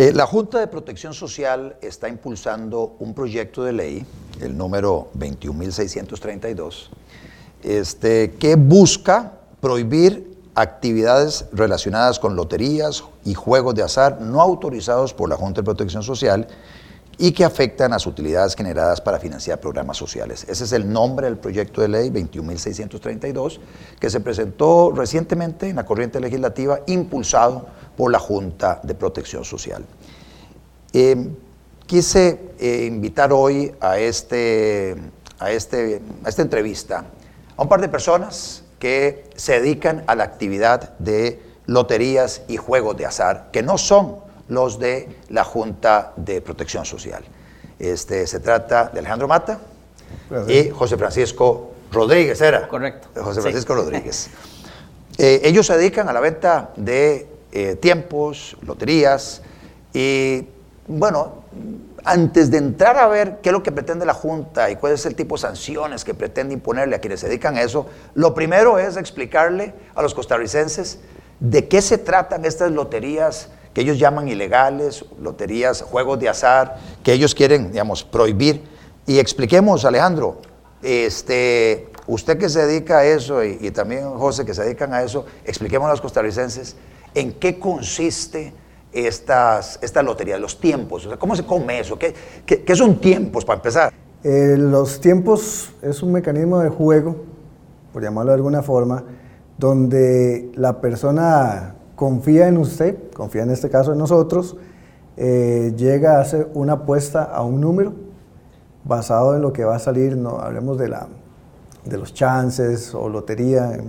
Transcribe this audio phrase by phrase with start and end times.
[0.00, 4.06] Eh, la Junta de Protección Social está impulsando un proyecto de ley,
[4.40, 6.88] el número 21.632,
[7.64, 15.28] este, que busca prohibir actividades relacionadas con loterías y juegos de azar no autorizados por
[15.28, 16.46] la Junta de Protección Social
[17.20, 20.46] y que afectan las utilidades generadas para financiar programas sociales.
[20.48, 23.58] Ese es el nombre del proyecto de ley 21.632
[23.98, 27.66] que se presentó recientemente en la corriente legislativa impulsado
[27.96, 29.84] por la Junta de Protección Social.
[30.92, 31.28] Eh,
[31.86, 34.96] quise eh, invitar hoy a, este,
[35.40, 37.04] a, este, a esta entrevista
[37.56, 42.96] a un par de personas que se dedican a la actividad de loterías y juegos
[42.96, 47.24] de azar, que no son los de la Junta de Protección Social.
[47.78, 49.58] Este, se trata de Alejandro Mata
[50.48, 52.68] y José Francisco Rodríguez, ¿era?
[52.68, 53.08] Correcto.
[53.22, 54.30] José Francisco Rodríguez.
[55.16, 59.42] Eh, ellos se dedican a la venta de eh, tiempos, loterías
[59.92, 60.46] y,
[60.86, 61.44] bueno,
[62.04, 65.04] antes de entrar a ver qué es lo que pretende la Junta y cuál es
[65.06, 68.78] el tipo de sanciones que pretende imponerle a quienes se dedican a eso, lo primero
[68.78, 71.00] es explicarle a los costarricenses
[71.40, 77.12] de qué se tratan estas loterías que ellos llaman ilegales, loterías, juegos de azar, que
[77.12, 78.62] ellos quieren, digamos, prohibir.
[79.06, 80.40] Y expliquemos, Alejandro,
[80.82, 85.26] este, usted que se dedica a eso y, también José que se dedican a eso,
[85.44, 86.76] expliquemos a los costarricenses
[87.14, 88.52] en qué consiste
[88.92, 91.98] estas, esta lotería, los tiempos, o sea, ¿cómo se come eso?
[91.98, 92.14] ¿Qué,
[92.46, 93.92] qué, son tiempos para empezar?
[94.24, 97.16] Eh, los tiempos es un mecanismo de juego,
[97.92, 99.04] por llamarlo de alguna forma,
[99.58, 104.56] donde la persona confía en usted, confía en este caso en nosotros,
[105.16, 107.92] eh, llega a hacer una apuesta a un número
[108.84, 111.08] basado en lo que va a salir, no hablemos de, la,
[111.84, 113.80] de los chances o lotería,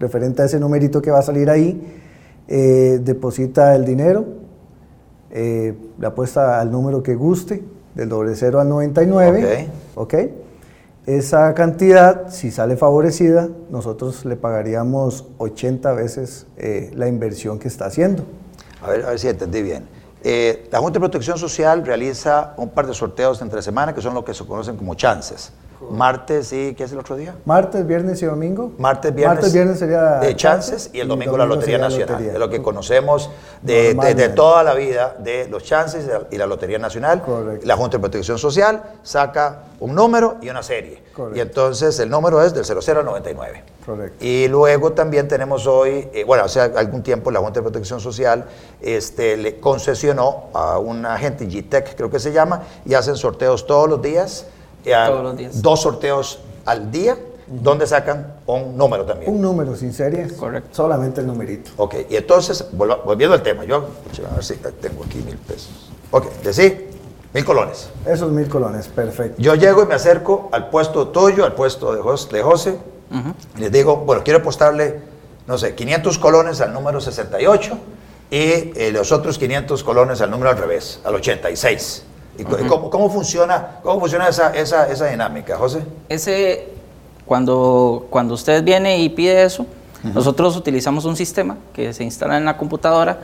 [0.00, 2.00] referente a ese numerito que va a salir ahí,
[2.48, 4.24] eh, deposita el dinero,
[5.30, 7.62] eh, le apuesta al número que guste,
[7.94, 9.68] del doble cero al 99.
[9.94, 10.14] ok.
[11.06, 17.86] Esa cantidad, si sale favorecida, nosotros le pagaríamos 80 veces eh, la inversión que está
[17.86, 18.24] haciendo.
[18.80, 19.88] A ver, a ver si entendí bien.
[20.70, 24.24] la Junta de Protección Social realiza un par de sorteos entre semana que son lo
[24.24, 25.52] que se conocen como chances.
[25.90, 27.34] Martes y ¿qué es el otro día?
[27.44, 28.72] Martes, viernes y domingo.
[28.78, 29.36] Martes, viernes.
[29.36, 32.32] Martes, viernes sería de chances y el domingo, la Lotería Nacional.
[32.32, 33.30] De lo que conocemos
[33.62, 37.22] de, de, toda la vida de los chances y la Lotería Nacional.
[37.22, 37.66] Correcto.
[37.66, 41.02] La Junta de Protección Social saca un número y una serie.
[41.14, 41.38] Correcto.
[41.38, 43.64] Y entonces el número es del 00 al 99.
[43.84, 44.24] Correcto.
[44.24, 48.44] Y luego también tenemos hoy, eh, bueno, hace algún tiempo la Junta de Protección Social
[48.80, 53.88] este, le concesionó a un agente, GTEC creo que se llama, y hacen sorteos todos
[53.88, 54.46] los días
[54.84, 55.62] todos los días.
[55.62, 57.16] dos sorteos al día,
[57.46, 59.30] donde sacan un número también.
[59.30, 60.28] Un número sin serie.
[60.28, 60.70] Correcto.
[60.72, 61.70] Solamente el numerito.
[61.76, 63.88] Ok, y entonces, volviendo al tema, yo,
[64.30, 65.90] a ver si tengo aquí mil pesos.
[66.10, 66.90] Ok, decir,
[67.32, 67.90] mil colones.
[68.06, 69.40] Esos mil colones, perfecto.
[69.40, 72.78] Yo llego y me acerco al puesto tuyo, al puesto de José, de José
[73.56, 75.00] y les digo, bueno, quiero apostarle,
[75.46, 77.78] no sé, 500 colones al número 68
[78.30, 82.04] y eh, los otros 500 colones al número al revés, al 86.
[82.38, 85.84] ¿Y cómo, funciona, cómo funciona esa, esa, esa, dinámica, José?
[86.08, 86.68] Ese,
[87.26, 89.66] cuando, cuando usted viene y pide eso,
[90.02, 93.18] nosotros utilizamos un sistema que se instala en la computadora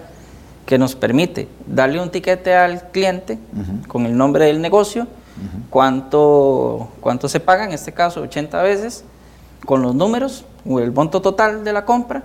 [0.64, 3.38] que nos permite darle un tiquete al cliente
[3.88, 5.06] con el nombre del negocio,
[5.70, 9.04] cuánto, cuánto se paga, en este caso 80 veces,
[9.64, 12.22] con los números o el monto total de la compra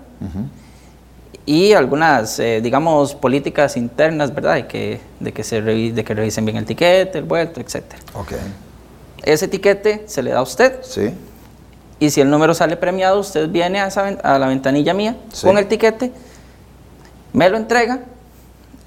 [1.45, 4.55] y algunas, eh, digamos, políticas internas, ¿verdad?
[4.55, 7.83] De que, de que, se de que revisen bien el tiquete, el vuelto, etc.
[8.13, 8.39] Okay.
[9.23, 10.79] Ese tiquete se le da a usted.
[10.83, 11.13] Sí.
[11.99, 15.57] Y si el número sale premiado, usted viene a, esa, a la ventanilla mía con
[15.57, 16.11] el tiquete,
[17.33, 17.99] me lo entrega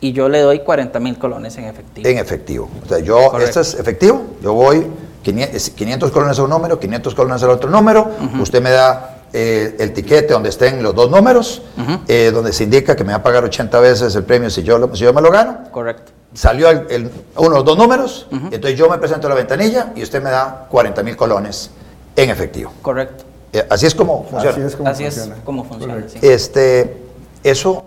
[0.00, 2.08] y yo le doy 40 mil colones en efectivo.
[2.08, 2.70] En efectivo.
[2.84, 4.86] O sea, yo, esto es efectivo, yo voy
[5.22, 9.92] 500, colones a un número, 500 colones al otro número, usted me da eh, el
[9.92, 11.62] tiquete donde estén los dos números,
[12.08, 14.94] eh, donde se indica que me va a pagar 80 veces el premio si yo,
[14.94, 15.70] si yo me lo gano.
[15.70, 16.12] Correcto.
[16.32, 20.02] Salió el, uno de los dos números, entonces yo me presento a la ventanilla y
[20.02, 21.70] usted me da 40 mil colones
[22.14, 22.72] en efectivo.
[22.82, 23.24] Correcto.
[23.52, 24.50] Eh, así es como funciona.
[24.50, 25.34] Así es como así funciona.
[25.36, 26.96] Es como funciona Este,
[27.42, 27.86] eso,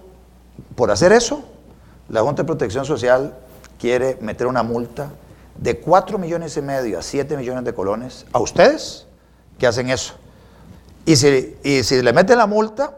[0.75, 1.43] por hacer eso,
[2.09, 3.33] la Junta de Protección Social
[3.79, 5.09] quiere meter una multa
[5.57, 9.05] de 4 millones y medio a 7 millones de colones a ustedes
[9.57, 10.13] que hacen eso.
[11.05, 12.97] Y si, y si le meten la multa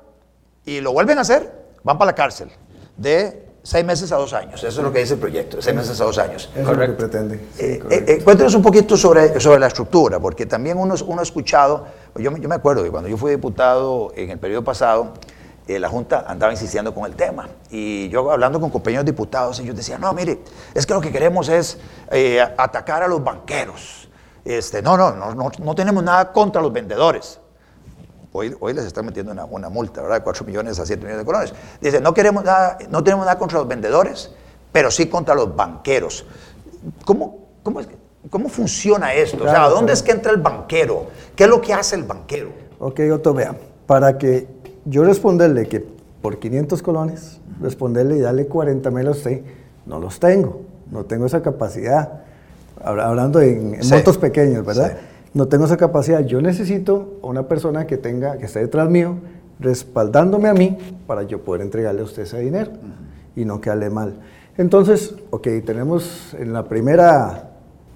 [0.66, 1.52] y lo vuelven a hacer,
[1.84, 2.50] van para la cárcel
[2.98, 4.64] de seis meses a dos años.
[4.64, 6.50] Eso es lo que dice el proyecto, de seis meses a dos años.
[6.56, 7.36] Es lo que pretende.
[7.58, 11.24] Eh, eh, eh, cuéntenos un poquito sobre, sobre la estructura, porque también uno, uno ha
[11.24, 15.14] escuchado, yo, yo me acuerdo que cuando yo fui diputado en el periodo pasado,
[15.68, 17.48] eh, la Junta andaba insistiendo con el tema.
[17.70, 20.40] Y yo hablando con compañeros diputados, ellos decían, no, mire,
[20.74, 21.78] es que lo que queremos es
[22.12, 24.10] eh, atacar a los banqueros.
[24.44, 27.40] Este, no, no, no, no, no tenemos nada contra los vendedores.
[28.34, 30.18] Hoy, hoy, les están metiendo una, una, multa, ¿verdad?
[30.18, 31.54] De 4 millones a 7 millones de colones.
[31.82, 34.32] Dice, no, queremos nada, no tenemos nada contra los vendedores,
[34.72, 36.26] pero sí contra los banqueros.
[37.04, 37.82] ¿Cómo, cómo,
[38.30, 39.40] cómo funciona esto?
[39.40, 39.94] Claro, o sea, ¿dónde claro.
[39.94, 41.08] es que entra el banquero?
[41.36, 42.52] ¿Qué es lo que hace el banquero?
[42.80, 43.54] Ok, Otto, vea,
[43.86, 44.48] para que
[44.86, 45.86] yo responderle que
[46.22, 49.42] por 500 colones, responderle y darle 40 mil a usted,
[49.86, 52.22] no los tengo, no tengo esa capacidad.
[52.82, 53.94] Hablando en, en sí.
[53.94, 54.98] montos pequeños, ¿verdad?
[54.98, 55.11] Sí.
[55.34, 56.26] No tengo esa capacidad.
[56.26, 59.16] Yo necesito a una persona que tenga, que esté detrás mío,
[59.60, 63.42] respaldándome a mí para yo poder entregarle a usted ese dinero uh -huh.
[63.42, 64.16] y no quedarle mal.
[64.58, 67.52] Entonces, ok, tenemos en la primera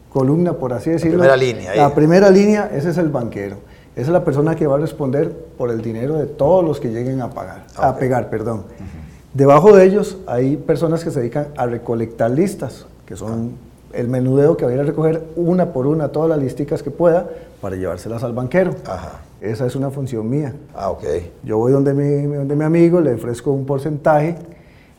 [0.09, 1.23] columna, por así decirlo.
[1.23, 1.71] La primera línea.
[1.71, 1.77] Ahí.
[1.77, 3.57] La primera línea, ese es el banquero.
[3.95, 6.89] Esa es la persona que va a responder por el dinero de todos los que
[6.89, 7.89] lleguen a pagar, okay.
[7.89, 8.59] a pegar, perdón.
[8.59, 9.33] Uh -huh.
[9.33, 13.51] Debajo de ellos hay personas que se dedican a recolectar listas, que son uh -huh.
[13.95, 16.91] El menudeo que va a ir a recoger una por una todas las listicas que
[16.91, 17.29] pueda
[17.61, 18.75] para llevárselas al banquero.
[18.85, 19.21] Ajá.
[19.41, 20.53] Esa es una función mía.
[20.73, 21.03] Ah, ok.
[21.43, 24.35] Yo voy donde mi, donde mi amigo, le ofrezco un porcentaje,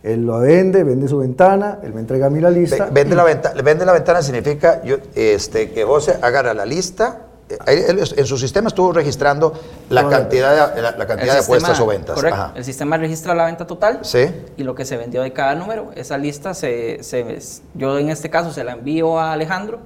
[0.02, 2.88] él lo vende, vende su ventana, él me entrega a mí la lista.
[2.93, 7.25] Vende, la, ventana, vende la ventana significa yo, este, que vos agarra la lista,
[7.66, 9.52] él, en su sistema estuvo registrando
[9.88, 10.22] la correcto.
[10.22, 12.14] cantidad, de, la, la cantidad de apuestas o ventas.
[12.14, 12.40] Correcto.
[12.40, 12.52] Ajá.
[12.56, 14.31] El sistema registra la venta total sí.
[14.56, 15.93] y lo que se vendió de cada número.
[15.94, 17.38] Esa lista, se, se,
[17.75, 19.78] yo en este caso se la envío a Alejandro.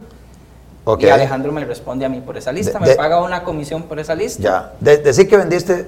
[0.83, 1.09] Okay.
[1.09, 3.83] Y Alejandro me responde a mí por esa lista, de, me de, paga una comisión
[3.83, 4.43] por esa lista.
[4.43, 5.87] Ya, de, decir que vendiste,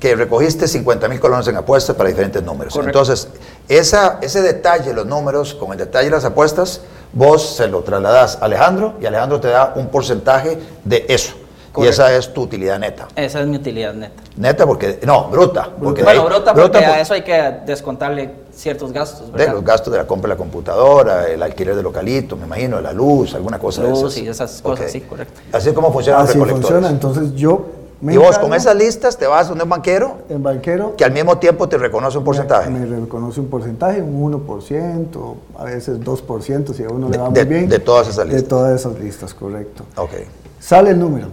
[0.00, 2.72] que recogiste 50 mil colones en apuestas para diferentes números.
[2.72, 2.98] Correcto.
[2.98, 3.28] Entonces,
[3.68, 6.80] esa, ese detalle, los números, con el detalle de las apuestas,
[7.12, 11.34] vos se lo trasladas a Alejandro y Alejandro te da un porcentaje de eso.
[11.72, 11.86] Correcto.
[11.86, 13.08] Y esa es tu utilidad neta.
[13.16, 14.22] Esa es mi utilidad neta.
[14.36, 15.70] Neta porque, no, bruta.
[15.82, 19.46] Porque bueno, ahí, bruta porque bruta a eso hay que descontarle ciertos gastos, ¿verdad?
[19.46, 22.76] De los gastos de la compra de la computadora, el alquiler de localito, me imagino,
[22.76, 24.12] de la luz, alguna cosa luz, de esas.
[24.12, 24.92] sí, esas cosas, okay.
[24.92, 25.40] sí, correcto.
[25.50, 26.84] Así es como funcionan Así los recolectores.
[26.84, 27.64] funciona, entonces yo
[28.02, 31.12] me y vos con esas listas te vas a un banquero, el banquero que al
[31.12, 32.68] mismo tiempo te reconoce un porcentaje.
[32.68, 37.30] Me, me reconoce un porcentaje, un 1%, a veces 2% si a uno le va
[37.30, 37.68] muy de, bien.
[37.68, 38.42] De todas esas listas.
[38.42, 39.84] De todas esas listas, correcto.
[39.96, 40.10] Ok.
[40.58, 41.28] Sale el número.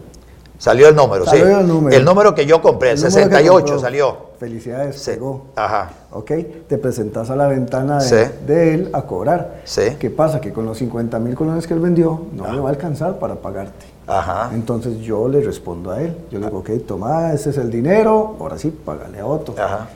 [0.59, 1.51] Salió el número, salió sí.
[1.53, 1.97] El número.
[1.97, 4.29] el número que yo compré, el 68 salió.
[4.39, 5.11] Felicidades, sí.
[5.11, 5.47] pegó.
[5.55, 5.89] Ajá.
[6.11, 6.31] Ok,
[6.67, 8.31] te presentas a la ventana de, sí.
[8.45, 9.61] de, él a cobrar.
[9.63, 9.95] Sí.
[9.97, 10.39] ¿Qué pasa?
[10.39, 12.53] Que con los 50 mil colones que él vendió, no Ajá.
[12.53, 13.85] le va a alcanzar para pagarte.
[14.09, 14.51] Ajá.
[14.53, 16.15] Entonces yo le respondo a él.
[16.31, 19.55] Yo le digo, ok, toma, ese es el dinero, ahora sí, págale a otro.
[19.57, 19.87] Ajá.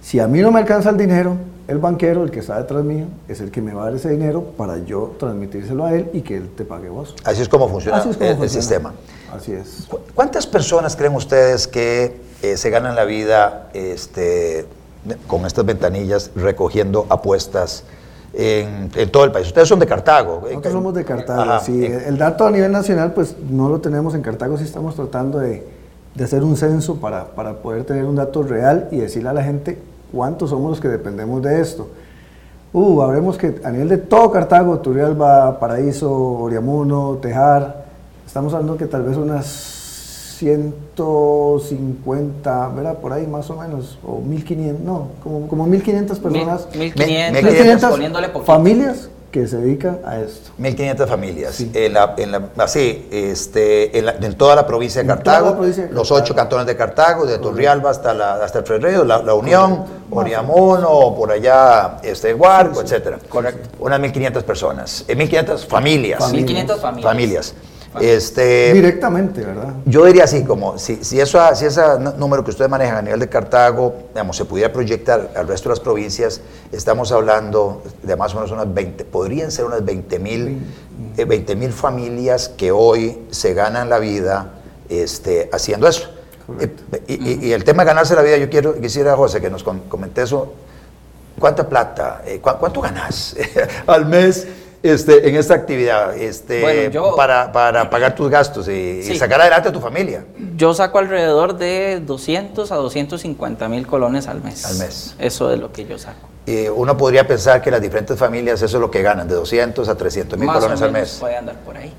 [0.00, 1.36] Si a mí no me alcanza el dinero,
[1.68, 4.08] el banquero, el que está detrás mío, es el que me va a dar ese
[4.08, 7.14] dinero para yo transmitírselo a él y que él te pague vos.
[7.24, 8.56] Así es como funciona, Así es como el, funciona.
[8.56, 8.94] el, sistema.
[9.36, 9.88] Así es.
[10.14, 14.66] ¿Cuántas personas creen ustedes que eh, se ganan la vida este,
[15.26, 17.82] con estas ventanillas recogiendo apuestas?
[18.32, 19.46] En, en, todo el país.
[19.46, 20.42] Ustedes son de Cartago.
[20.44, 21.60] Nosotros somos de Cartago, Ajá.
[21.60, 21.84] sí.
[21.84, 25.66] El dato a nivel nacional, pues no lo tenemos en Cartago, sí estamos tratando de,
[26.14, 29.42] de hacer un censo para, para, poder tener un dato real y decirle a la
[29.42, 29.78] gente
[30.12, 31.88] cuántos somos los que dependemos de esto.
[32.72, 37.86] Uh, hablemos que a nivel de todo Cartago, Turrialba, Paraíso, Oriamuno, Tejar,
[38.26, 39.75] estamos hablando que tal vez unas
[40.38, 42.98] 150, ¿verdad?
[42.98, 46.68] Por ahí más o menos, o 1500, no, como, como 1500 personas.
[46.74, 50.50] 1500, 1500 familias que se dedican a esto.
[50.58, 51.54] 1.500 familias.
[51.54, 51.70] Sí.
[51.74, 55.86] En, la, en, la, así, este, en, la, en, toda la provincia de Cartago, provincia
[55.86, 59.34] de los ocho cantones de Cartago, de Turrialba hasta, la, hasta el Ferrero, la, la
[59.34, 62.80] Unión, Oriamono, por allá, este, sí, sí.
[62.82, 63.18] etcétera.
[63.28, 63.68] Correcto.
[63.78, 66.32] Unas 1.500 personas, eh, 1.500 familias.
[66.32, 67.04] 1.500 familias.
[67.04, 67.54] familias.
[68.00, 69.74] Este, Directamente, ¿verdad?
[69.84, 71.82] Yo diría así, como si, si, eso, si ese
[72.18, 75.74] número que ustedes manejan a nivel de Cartago, digamos, se pudiera proyectar al resto de
[75.74, 76.40] las provincias,
[76.72, 80.62] estamos hablando de más o menos unas 20, podrían ser unas 20 mil
[81.16, 84.52] 20 mil familias que hoy se ganan la vida
[84.88, 86.08] este, haciendo eso.
[86.60, 86.74] Eh,
[87.08, 89.62] y, y, y, el tema de ganarse la vida, yo quiero, quisiera, José, que nos
[89.64, 90.52] comente eso.
[91.38, 93.36] ¿Cuánta plata, eh, ¿cuánto ganas
[93.86, 94.46] al mes?
[94.86, 99.12] Este, en esta actividad este, bueno, yo, para, para, pagar tus gastos y, sí.
[99.12, 100.24] y, sacar adelante a tu familia?
[100.56, 104.64] Yo saco alrededor de 200 a 250 mil colones al mes.
[104.64, 105.14] Al mes.
[105.18, 106.28] Eso es lo que yo saco.
[106.46, 109.88] Y uno podría pensar que las diferentes familias eso es lo que ganan, de 200
[109.88, 111.16] a 300 mil colones al mes.
[111.18, 111.92] puede andar por ahí,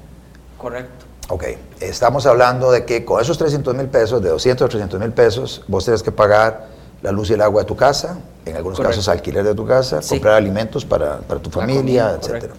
[0.57, 1.05] correcto.
[1.29, 1.43] Ok,
[1.81, 5.63] estamos hablando de que con esos 300 mil pesos, de 200 a 300 mil pesos,
[5.67, 6.67] vos tenés que pagar
[7.01, 8.95] la luz y el agua de tu casa, en algunos correcto.
[8.95, 10.15] casos alquiler de tu casa, sí.
[10.15, 12.53] comprar alimentos para, para tu familia, etcétera.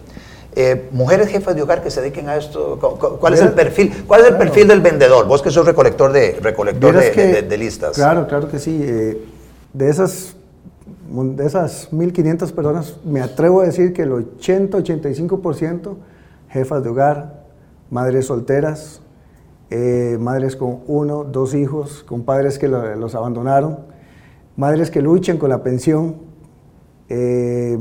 [0.60, 2.80] Eh, mujeres jefas de hogar que se dediquen a esto,
[3.20, 3.92] ¿cuál es el perfil?
[4.08, 5.28] ¿Cuál es el perfil del vendedor?
[5.28, 7.94] Vos que sos recolector de, recolector de, que, de, de, listas.
[7.94, 8.76] Claro, claro que sí.
[8.82, 9.24] Eh,
[9.72, 10.34] de esas,
[11.08, 15.94] de esas 1.500 personas, me atrevo a decir que el 80-85%
[16.48, 17.44] jefas de hogar,
[17.88, 19.00] madres solteras,
[19.70, 23.78] eh, madres con uno, dos hijos, con padres que los abandonaron,
[24.56, 26.16] madres que luchan con la pensión.
[27.08, 27.78] Eh,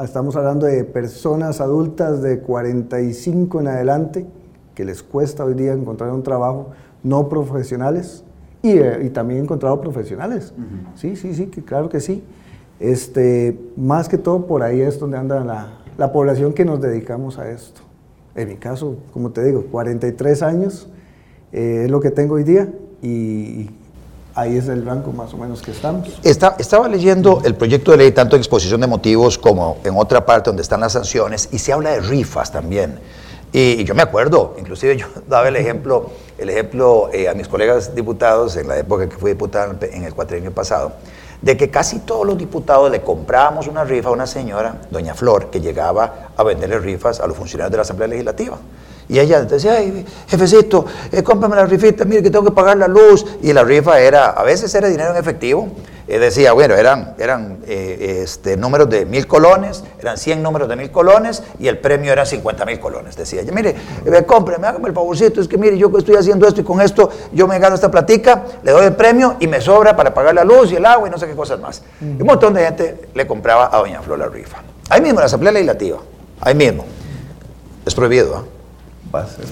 [0.00, 4.26] estamos hablando de personas adultas de 45 en adelante
[4.74, 6.70] que les cuesta hoy día encontrar un trabajo,
[7.02, 8.24] no profesionales
[8.62, 10.54] y, eh, también encontrado profesionales.
[10.94, 12.24] Sí, sí, sí, que claro que sí.
[12.80, 17.38] Este, más que todo por ahí es donde anda la, la población que nos dedicamos
[17.38, 17.82] a esto.
[18.34, 20.88] En mi caso, como te digo, 43 años
[21.52, 22.72] eh, es lo que tengo hoy día
[23.02, 23.70] y
[24.34, 26.08] ahí es el rango más o menos que estamos.
[26.22, 30.50] estaba leyendo el proyecto de ley tanto en exposición de motivos como en otra parte
[30.50, 32.98] donde están las sanciones y se habla de rifas también.
[33.54, 37.94] Y, yo me acuerdo, inclusive yo daba el ejemplo, el ejemplo eh, a mis colegas
[37.94, 40.92] diputados en la época que fui diputado en el cuatrienio pasado,
[41.42, 45.50] de que casi todos los diputados le comprábamos una rifa a una señora, doña Flor,
[45.50, 48.58] que llegaba a venderle rifas a los funcionarios de la Asamblea Legislativa.
[49.12, 52.88] Y ella decía, ay, jefecito, eh, cómprame la rifita, mire que tengo que pagar la
[52.88, 53.26] luz.
[53.42, 55.68] Y la rifa era, a veces era dinero en efectivo.
[56.08, 60.76] Eh, decía, bueno, eran, eran eh, este, números de mil colones, eran 100 números de
[60.76, 63.14] mil colones y el premio era 50 mil colones.
[63.14, 63.76] Decía ella, mire,
[64.06, 67.10] eh, cómpreme, hágame el favorcito, es que mire, yo estoy haciendo esto y con esto
[67.34, 70.44] yo me gano esta platica, le doy el premio y me sobra para pagar la
[70.44, 71.82] luz y el agua y no sé qué cosas más.
[72.00, 74.62] Y un montón de gente le compraba a Doña Flor la rifa.
[74.88, 75.98] Ahí mismo, en la Asamblea Legislativa,
[76.40, 76.86] ahí mismo.
[77.84, 78.61] Es prohibido, ¿ah?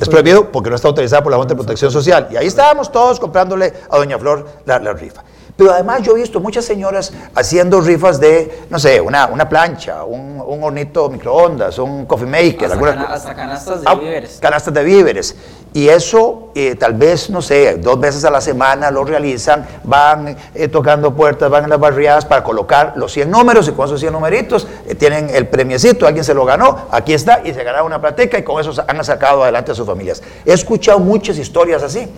[0.01, 2.29] Es prohibido porque no está autorizada por la Junta de Protección Social.
[2.31, 5.23] Y ahí estábamos todos comprándole a Doña Flor la, rifa.
[5.61, 10.05] Pero además yo he visto muchas señoras haciendo rifas de, no sé, una, una plancha,
[10.05, 12.73] un, un, hornito microondas, un coffee maker.
[12.73, 14.39] Hasta, canastas de ah, víveres.
[14.41, 15.37] Canastas de víveres.
[15.75, 20.35] Y eso eh, tal vez, no sé, dos veces a la semana lo realizan, van
[20.55, 24.01] eh, tocando puertas, van en las barriadas para colocar los 100 números y con esos
[24.01, 27.89] 100 numeritos eh, tienen el premiecito, alguien se lo ganó, aquí está, y se ganaron
[27.89, 30.23] una plateca y con eso han sacado adelante a sus familias.
[30.47, 32.09] He escuchado muchas historias así.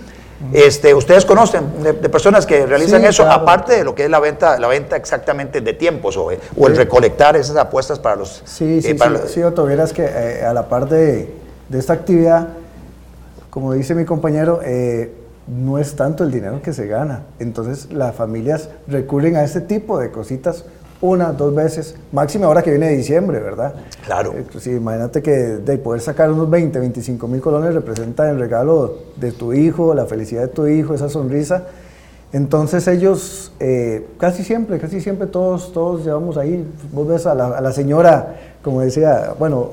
[0.52, 4.58] Este, ¿Ustedes conocen de, personas que realizan eso, aparte de lo que es la venta,
[4.58, 8.42] la venta exactamente de tiempos o, el recolectar esas apuestas para los...
[8.44, 11.32] Sí, sí, sí, sí, Otto, verás que eh, a la par de,
[11.72, 12.48] esta actividad,
[13.50, 15.12] como dice mi compañero, eh,
[15.46, 17.22] no es tanto el dinero que se gana.
[17.38, 20.64] Entonces las familias recurren a este tipo de cositas
[21.02, 23.74] una, dos veces, máxima ahora que viene de diciembre, ¿verdad?
[24.06, 24.34] Claro.
[24.36, 28.98] Eh, sí, imagínate que de poder sacar unos 20, 25 mil colones representa el regalo
[29.16, 31.64] de tu hijo, la felicidad de tu hijo, esa sonrisa.
[32.32, 37.72] Entonces ellos eh, casi siempre, casi siempre todos, todos llevamos ahí, vos ves a la,
[37.72, 39.70] señora, como decía, bueno,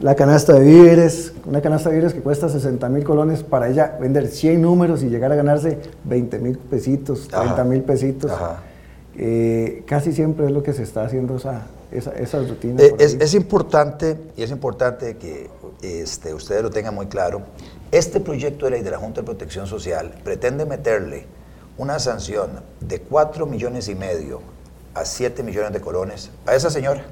[0.00, 3.96] la canasta de víveres, una canasta de víveres que cuesta 60 mil colones para ella
[3.98, 8.30] vender 100 números y llegar a ganarse 20 mil pesitos, 30 mil pesitos.
[8.30, 8.62] Ajá.
[9.20, 12.80] Eh, casi siempre es lo que se está haciendo esa, esa, rutina.
[12.80, 15.50] Eh, es, importante, y es importante que
[15.82, 17.42] este, ustedes lo tengan muy claro,
[17.90, 21.26] este proyecto de ley de la Junta de Protección Social pretende meterle
[21.78, 24.40] una sanción de 4 millones y medio
[24.94, 27.04] a 7 millones de colones a esa señora,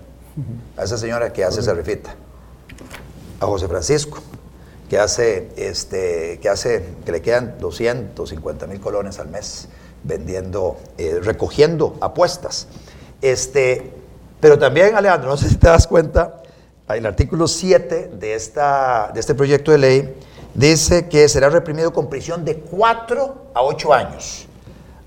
[0.76, 2.14] a esa señora que hace esa refita,
[3.40, 4.18] a José Francisco,
[4.88, 9.68] que hace, este, que hace, que le quedan 250 mil colones al mes
[10.06, 12.68] vendiendo, eh, recogiendo apuestas.
[13.20, 13.92] Este,
[14.40, 16.42] pero también, Alejandro, no sé si te das cuenta,
[16.88, 20.14] el artículo 7 de, esta, de este proyecto de ley
[20.54, 24.46] dice que será reprimido con prisión de 4 a 8 años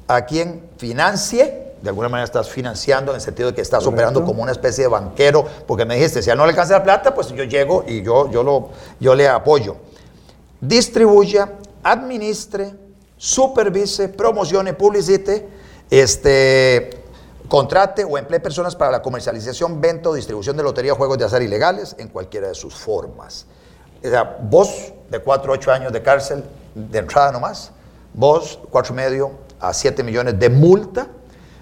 [0.10, 4.26] a quien financie, de alguna manera estás financiando en el sentido de que estás operando
[4.26, 7.14] como una especie de banquero, porque me dijiste, si ya no le alcanza la plata,
[7.14, 9.78] pues yo llego y yo, yo, lo, yo le apoyo.
[10.60, 11.54] Distribuya,
[11.84, 12.74] administre,
[13.20, 15.46] supervise, promocione, publicite,
[15.92, 16.90] este,
[17.50, 21.26] contrate o emplee personas para la comercialización, venta o distribución de lotería o juegos de
[21.26, 23.46] azar ilegales en cualquiera de sus formas.
[24.02, 27.72] O sea, vos de 4 a 8 años de cárcel de entrada nomás,
[28.14, 31.08] vos 4 y medio a 7 millones de multa,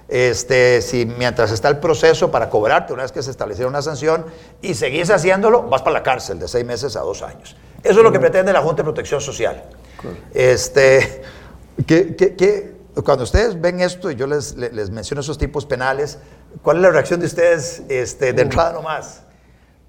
[0.08, 4.26] este, si mientras está el proceso para cobrarte, una vez que se estableciera una sanción,
[4.62, 7.56] y seguís haciéndolo, vas para la cárcel de 6 meses a 2 años.
[7.84, 9.64] Eso es lo que pretende la Junta de Protección Social.
[10.34, 11.24] Este,
[11.86, 16.18] ¿Qué, cuando ustedes ven esto y yo les, les, menciono esos tipos penales,
[16.64, 19.22] ¿cuál es la reacción de ustedes este, de entrada nomás?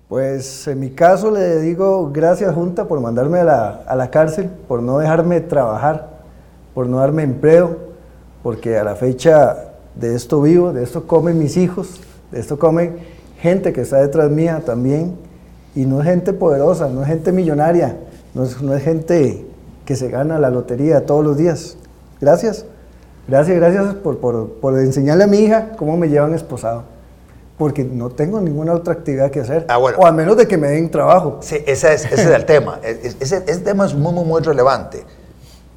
[0.09, 4.51] Pues en mi caso le digo gracias Junta por mandarme a la, a la cárcel,
[4.67, 6.09] por no dejarme trabajar,
[6.75, 7.77] por no darme empleo,
[8.43, 12.99] porque a la fecha de esto vivo, de esto comen mis hijos, de esto comen
[13.39, 15.17] gente que está detrás mía también,
[15.75, 17.97] y no es gente poderosa, no es gente millonaria,
[18.35, 19.48] no es, no es gente
[19.89, 21.79] que se gana la lotería todos los días.
[22.21, 22.67] Gracias.
[23.27, 26.83] Gracias, gracias por, por, por enseñarle a mi hija cómo me llevan esposado.
[27.57, 29.65] Porque no tengo ninguna otra actividad que hacer.
[29.67, 29.97] Ah, bueno.
[29.99, 31.39] O a menos de que me den trabajo.
[31.41, 32.79] Sí, ese es, ese es el tema.
[32.83, 35.05] Ese, ese tema es muy, muy, muy relevante.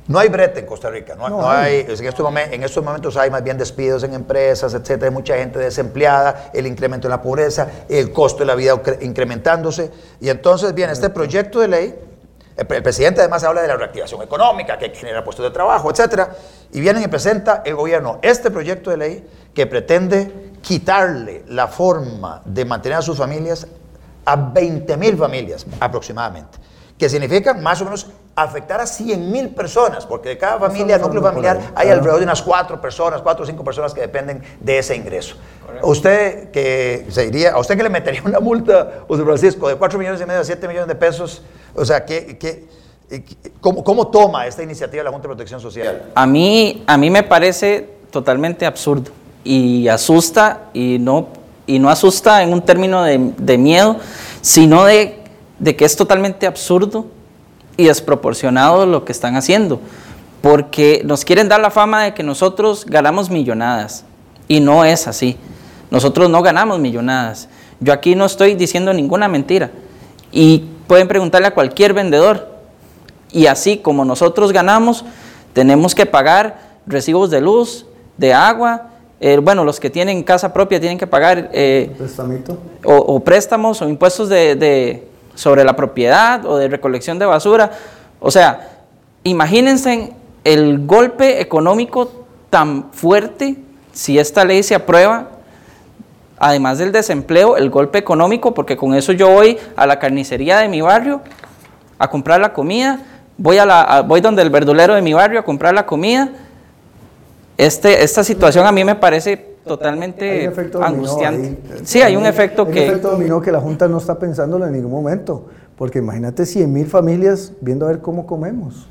[0.10, 1.86] No hay brete en Costa Rica, no, No no hay.
[1.88, 5.38] en, estos momen- en estos momentos hay más bien despidos en empresas, etcétera, hay mucha
[5.38, 9.90] gente desempleada, el incremento en la pobreza, el costo de la vida cre- incrementándose.
[10.20, 11.96] Y entonces viene este proyecto de ley,
[12.62, 15.90] el, pre- el presidente además habla de la reactivación económica, que generar puestos de trabajo,
[15.92, 16.30] etcétera,
[16.72, 22.42] y viene y presenta el gobierno este proyecto de ley que pretende quitarle la forma
[22.46, 23.68] de mantener a sus familias
[24.26, 26.60] a 20 mil familias aproximadamente,
[26.98, 31.22] que significa más o menos afectar a 100 mil personas, porque de cada familia, núcleo
[31.22, 31.92] familiar, ahí, hay claro.
[31.98, 35.36] alrededor de unas cuatro personas, cuatro o cinco personas que dependen de ese ingreso.
[35.82, 39.98] Usted que se iría, a usted que le metería una multa, José Francisco, de 4
[40.00, 41.42] millones y medio a 7 millones de pesos,
[41.76, 42.68] o sea, ¿qué, qué,
[43.60, 46.12] cómo, cómo toma esta iniciativa la Junta de Protección Social?
[46.16, 49.12] A mí, a mí me parece totalmente absurdo
[49.44, 51.30] y asusta y no,
[51.66, 53.98] y no asusta en un término de, de miedo,
[54.42, 55.20] sino de,
[55.60, 57.06] de que es totalmente absurdo
[57.78, 59.80] y desproporcionado lo que están haciendo,
[60.42, 64.06] porque nos quieren dar la fama de que nosotros ganamos millonadas
[64.48, 65.38] y no es así.
[65.90, 67.50] Nosotros no ganamos millonadas.
[67.80, 69.72] Yo aquí no estoy diciendo ninguna mentira
[70.32, 72.50] y pueden preguntarle a cualquier vendedor.
[73.32, 75.06] Y así como nosotros ganamos,
[75.54, 77.86] tenemos que pagar recibos de luz,
[78.18, 78.90] de agua.
[79.22, 81.96] eh, bueno, los que tienen casa propia tienen que pagar eh,
[82.84, 87.72] o, o préstamos o impuestos de, de- sobre la propiedad o de recolección de basura.
[88.20, 88.72] O sea,
[89.24, 90.12] imagínense
[90.44, 92.12] el golpe económico
[92.50, 93.56] tan fuerte
[93.94, 95.30] si esta ley se aprueba,
[96.42, 100.68] además del desempleo, el golpe económico, porque con eso yo voy a la carnicería de
[100.68, 101.22] mi barrio
[102.00, 103.00] a comprar la comida,
[103.38, 106.30] voy, a la, a- voy donde el verdulero de mi barrio a comprar la comida.
[107.58, 111.48] Este, esta situación a mí me parece totalmente un efecto dominó angustiante.
[111.74, 111.82] ahí.
[111.84, 112.80] Sí, hay un efecto Hay que...
[112.84, 115.46] un efecto dominó que la Junta no está pensándolo en ningún momento.
[115.78, 118.88] Porque imagínate 100 mil familias viendo a ver cómo comemos.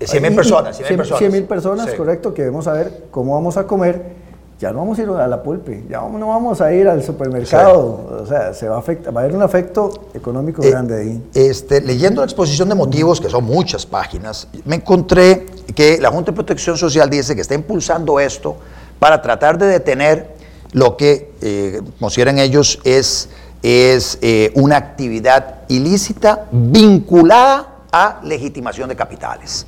[0.00, 1.18] 100 mil Y- y- personas, 100 mil personas.
[1.18, 1.96] 100 mil personas, Sí.
[1.96, 4.27] correcto, que debemos saber cómo vamos a comer.
[4.58, 8.22] Ya no vamos a ir a la pulpe, ya no vamos a ir al supermercado.
[8.22, 11.30] O sea, se va a, afectar, va a haber un efecto económico Eh, grande ahí.
[11.32, 16.32] Este, leyendo la exposición de motivos, que son muchas páginas, me encontré que la Junta
[16.32, 18.56] de Protección Social dice que está impulsando esto
[18.98, 20.34] para tratar de detener
[20.72, 23.28] lo que eh, consideran ellos es,
[23.62, 29.66] es eh, una actividad ilícita vinculada a legitimación de capitales.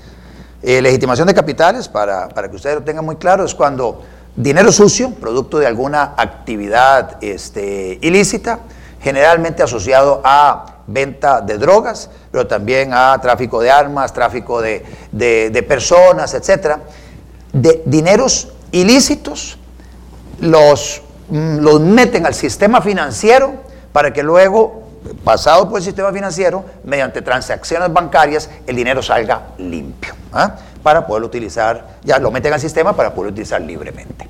[0.63, 4.03] Eh, legitimación de capitales, para, para que ustedes lo tengan muy claro, es cuando
[4.37, 8.61] dinero sucio, producto de alguna actividad este, ilícita,
[9.03, 15.65] generalmente asociado a venta de drogas, pero también a tráfico de armas, tráfico de, de-
[15.67, 16.81] personas, etcétera,
[17.53, 19.59] de dineros ilícitos,
[20.41, 23.55] los, mm, los meten al sistema financiero
[23.93, 24.83] para que luego,
[25.25, 30.57] pasado por el sistema financiero, mediante transacciones bancarias, el dinero salga limpio, ¿ah?
[30.83, 34.29] Para poderlo utilizar, ya lo meten al sistema para poderlo utilizar libremente.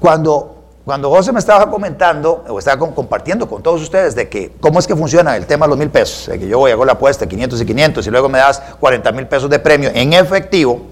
[0.00, 4.52] Cuando, cuando José me estaba comentando, o estaba com- compartiendo con todos ustedes de que
[4.60, 6.84] cómo es que funciona el tema de los mil pesos, de que yo voy, hago
[6.84, 10.12] la apuesta, 500 y 500, y luego me das 40 mil pesos de premio en
[10.12, 10.82] efectivo,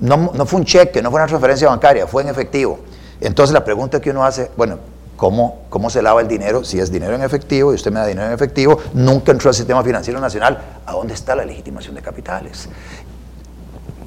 [0.00, 2.80] no, no fue un cheque, no fue una transferencia bancaria, fue en efectivo.
[3.20, 4.78] Entonces la pregunta que uno hace, bueno,
[5.16, 6.64] ¿cómo, ¿cómo se lava el dinero?
[6.64, 9.54] Si es dinero en efectivo y usted me da dinero en efectivo, nunca entró al
[9.54, 12.68] sistema financiero nacional, ¿a dónde está la legitimación de capitales?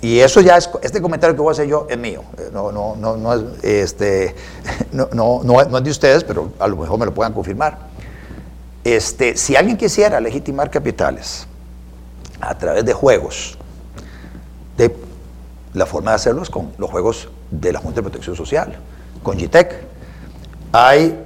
[0.06, 2.72] Y eso ya es, este comentario que voy a hacer yo es mío, eh, no,
[2.72, 4.36] no, no, no, es, este,
[4.92, 7.80] no, no, no es- de ustedes, pero a lo mejor me lo puedan confirmar.
[8.84, 11.48] Este, si alguien quisiera legitimar capitales
[12.40, 13.58] a través de juegos,
[14.78, 14.96] de,
[15.74, 18.78] la forma de hacerlo es con los juegos de la Junta de Protección Social,
[19.24, 19.74] con GTEC.
[20.72, 21.18] Hay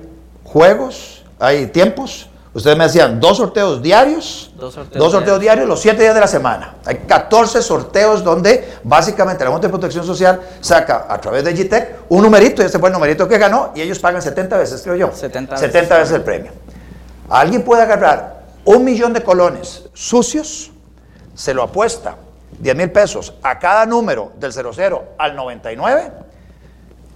[0.45, 2.29] juegos, hay tiempos.
[2.51, 5.41] Ustedes me decían dos sorteos diarios, Dos sorteos dos sorteos diarios.
[5.41, 6.75] diarios los siete días de la semana.
[6.85, 11.95] Hay 14 sorteos donde básicamente la Junta de Protección Social saca a través de GTEC
[12.09, 14.95] un numerito, y este fue el numerito que ganó, y ellos pagan 70 veces, creo
[14.95, 15.11] yo.
[15.13, 16.51] 70 70 veces el premio.
[17.29, 20.71] Alguien puede agarrar un millón de colones sucios,
[21.35, 22.15] se lo apuesta
[22.59, 26.11] 10 mil pesos a cada número del 00 al 99,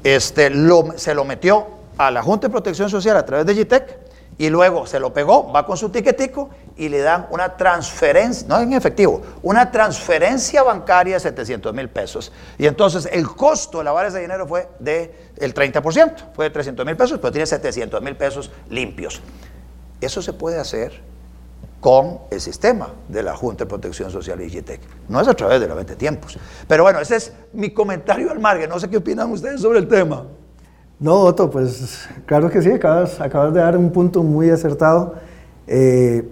[0.04, 1.68] este, lo- se lo metió
[1.98, 4.03] a la Junta de Protección Social a través de GTEC
[4.38, 8.60] y luego se lo pegó, va con su tiquetico y le dan una transferencia, no
[8.60, 12.32] en efectivo, una transferencia bancaria de 700 mil pesos.
[12.58, 16.86] Y entonces el costo de lavar ese dinero fue del el 30%, fue de 300
[16.86, 19.22] mil pesos, pero tiene 700 mil pesos limpios.
[20.02, 21.02] Eso se puede hacer
[21.80, 24.80] con el sistema de la Junta de Protección Social y IGTEC.
[25.10, 26.38] No es a través de la 20 tiempos.
[26.66, 28.70] Pero bueno, ese es mi comentario al margen.
[28.70, 30.26] No sé qué opinan ustedes sobre el tema.
[31.04, 35.16] No, Otto, pues claro que sí, acabas, acabas de dar un punto muy acertado.
[35.68, 36.26] Eh,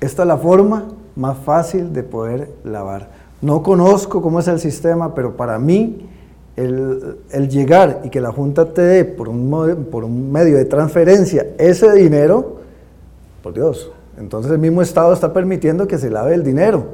[0.00, 3.08] esta es la forma más fácil de poder lavar.
[3.40, 6.08] No conozco cómo es el sistema, pero para mí
[6.56, 10.64] el, el llegar y que la Junta te dé por un, por un medio de
[10.64, 12.56] transferencia ese dinero,
[13.44, 16.84] por Dios, entonces el mismo Estado está permitiendo que se lave el dinero.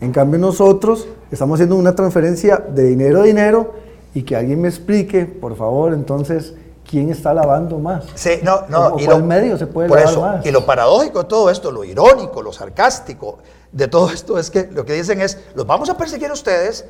[0.00, 3.72] En cambio nosotros estamos haciendo una transferencia de dinero a dinero
[4.14, 6.54] y que alguien me explique, por favor, entonces,
[6.88, 8.04] quién está lavando más.
[8.14, 8.98] Sí, no, no.
[8.98, 10.46] y cuál medio se puede por lavar eso, más.
[10.46, 13.38] Y lo paradójico de todo esto, lo irónico, lo sarcástico
[13.72, 16.84] de todo esto es que lo que dicen es, los vamos a perseguir a ustedes,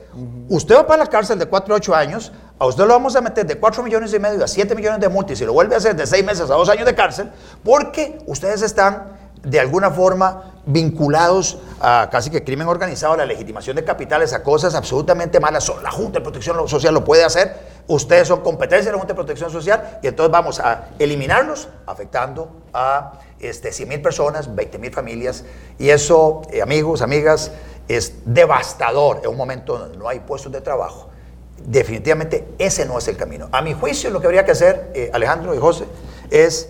[0.49, 3.21] usted va para la cárcel de 4 a 8 años, a usted lo vamos a
[3.21, 5.79] meter de 4 millones y medio a 7 millones de multa y lo vuelve a
[5.79, 7.31] hacer de 6 meses a 2 años de cárcel,
[7.63, 13.77] porque ustedes están de alguna forma vinculados a casi que crimen organizado, a la legitimación
[13.77, 15.71] de capitales, a cosas absolutamente malas.
[15.83, 17.57] La Junta de Protección Social lo puede hacer,
[17.89, 22.63] ustedes son competencia de la Junta de Protección Social y entonces vamos a eliminarlos afectando
[22.73, 25.45] a este, 100 mil personas, 20 mil familias
[25.79, 27.51] y eso, eh, amigos, amigas,
[27.89, 31.09] es devastador en un momento donde no hay puestos de trabajo.
[31.65, 33.49] Definitivamente ese no es el camino.
[33.51, 35.87] A mi juicio lo que habría que hacer, eh, Alejandro y José,
[36.31, 36.69] es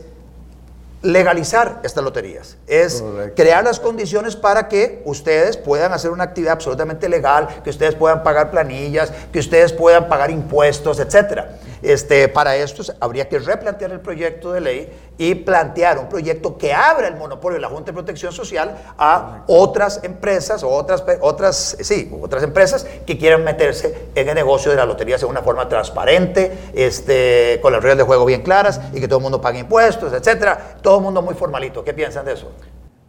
[1.03, 3.43] legalizar estas loterías, es Correcto.
[3.43, 8.23] crear las condiciones para que ustedes puedan hacer una actividad absolutamente legal, que ustedes puedan
[8.23, 11.59] pagar planillas, que ustedes puedan pagar impuestos, etcétera.
[11.83, 16.73] Este, para esto habría que replantear el proyecto de ley y plantear un proyecto que
[16.73, 21.77] abra el monopolio de la Junta de Protección Social a otras empresas o otras, otras,
[21.81, 25.69] sí, otras empresas que quieran meterse en el negocio de las loterías de una forma
[25.69, 29.59] transparente, este, con las reglas de juego bien claras y que todo el mundo pague
[29.59, 30.77] impuestos, etcétera.
[30.83, 31.85] Todo el mundo muy formalito.
[31.85, 32.51] ¿Qué piensan de eso?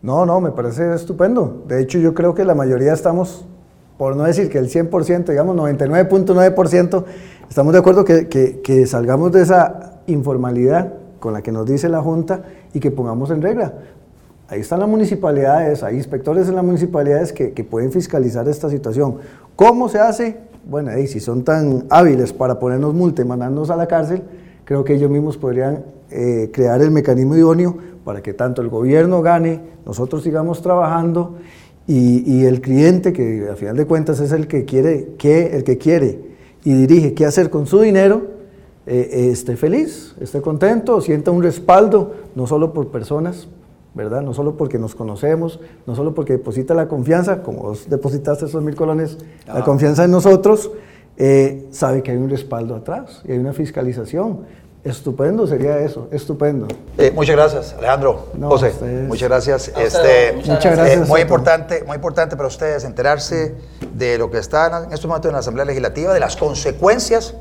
[0.01, 1.63] No, no, me parece estupendo.
[1.65, 3.45] De hecho, yo creo que la mayoría estamos,
[3.97, 7.05] por no decir que el 100%, digamos 99.9%,
[7.49, 12.43] estamos de acuerdo que, salgamos de esa informalidad con la que nos dice la Junta
[12.73, 13.73] y que pongamos en regla.
[14.47, 19.17] Ahí están las municipalidades, hay inspectores en las municipalidades que, pueden fiscalizar esta situación.
[19.55, 20.37] ¿Cómo se hace?
[20.65, 24.23] Bueno, y si son tan hábiles para ponernos multa y mandarnos a la cárcel,
[24.65, 29.21] creo que ellos mismos podrían eh, crear el mecanismo idóneo para que tanto el gobierno
[29.21, 31.37] gane, nosotros sigamos trabajando
[31.85, 35.77] y, el cliente, que a final de cuentas es el que quiere, que, el que
[35.77, 36.32] quiere
[36.63, 38.21] y dirige qué hacer con su dinero,
[38.85, 43.47] eh, eh, esté feliz, esté contento, sienta un respaldo, no solo por personas,
[43.93, 44.21] ¿verdad?
[44.21, 48.63] No solo porque nos conocemos, no solo porque deposita la confianza, como vos depositaste esos
[48.63, 49.63] mil colones, la Ah.
[49.63, 50.71] confianza en nosotros,
[51.17, 54.39] eh, sabe que hay un respaldo atrás y hay una fiscalización.
[54.83, 56.67] Estupendo sería eso, estupendo.
[56.97, 58.27] Eh, muchas gracias, Alejandro.
[58.33, 59.67] No, José, ustedes- muchas gracias.
[59.69, 61.01] Este, muchas Muchas gracias.
[61.01, 63.55] eh, muy importante, muy importante para ustedes enterarse
[63.93, 67.33] de lo que está en estos momentos en la Asamblea Legislativa, de las consecuencias.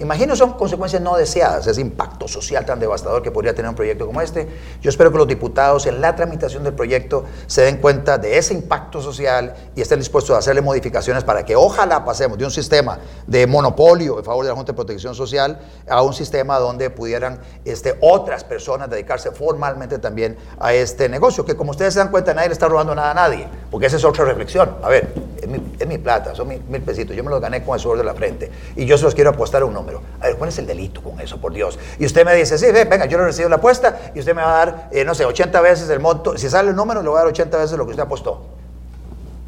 [0.00, 4.06] Imagino son consecuencias no deseadas, ese impacto social tan devastador que podría tener un proyecto
[4.06, 4.48] como este.
[4.80, 8.54] Yo espero que los diputados en la tramitación del proyecto se den cuenta de ese
[8.54, 12.98] impacto social y estén dispuestos a hacerle modificaciones para que ojalá pasemos de un sistema
[13.26, 17.38] de monopolio en favor de la Junta de Protección Social a un sistema donde pudieran
[17.66, 22.32] este, otras personas dedicarse formalmente también a este negocio, que como ustedes se dan cuenta
[22.32, 24.76] nadie le está robando nada a nadie, porque esa es otra reflexión.
[24.82, 27.98] A ver, es mi, plata, son mil, pesitos, yo me los gané con el sudor
[27.98, 30.02] de la frente y yo se los quiero apostar a un número.
[30.20, 31.78] A ver, ¿cuál es el delito con eso, por Dios?
[31.98, 34.42] Y usted me dice, sí, ve, venga, yo le recibo la apuesta y usted me
[34.42, 37.08] va a dar, eh, no sé, 80 veces el monto, si sale el número le
[37.08, 38.46] voy a dar 80 veces lo que usted apostó.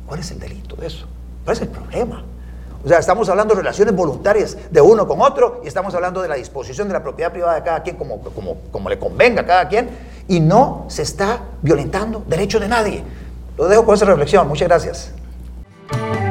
[0.07, 1.07] ¿Cuál es el delito de eso?
[1.45, 2.25] ¿Cuál es el problema?
[2.85, 6.29] O sea, estamos hablando de relaciones voluntarias de uno con otro y estamos hablando de
[6.29, 9.47] la disposición de la propiedad privada de cada quien como, como, como le convenga a
[9.47, 9.91] cada quien
[10.27, 13.05] y no se está violentando derecho de nadie.
[13.57, 14.49] Lo dejo con esa reflexión.
[14.49, 15.13] Muchas gracias.
[15.93, 16.22] thank you